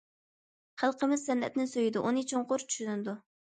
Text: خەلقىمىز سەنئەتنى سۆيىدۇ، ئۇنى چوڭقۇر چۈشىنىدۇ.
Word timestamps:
خەلقىمىز 0.83 1.27
سەنئەتنى 1.29 1.67
سۆيىدۇ، 1.75 2.05
ئۇنى 2.07 2.25
چوڭقۇر 2.35 2.67
چۈشىنىدۇ. 2.75 3.19